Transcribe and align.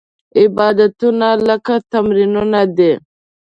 عبادتونه 0.41 1.27
لکه 1.47 1.75
تمرینونه 1.91 2.61
دي. 2.77 2.91